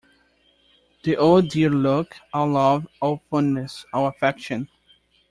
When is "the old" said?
1.03-1.49